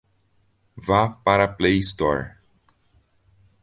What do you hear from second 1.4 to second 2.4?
a Play Store.